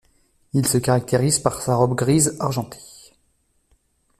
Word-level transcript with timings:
Il 0.53 0.65
se 0.67 0.79
caractérise 0.79 1.37
par 1.37 1.61
sa 1.61 1.75
robe 1.75 1.93
grise 1.93 2.35
argentée. 2.39 2.81